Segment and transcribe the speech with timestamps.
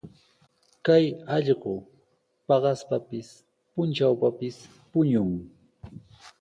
[0.85, 1.05] Kay
[1.35, 1.73] allqu
[2.47, 3.27] paqaspapis,
[3.73, 4.57] puntrawpis
[4.91, 5.31] puñun.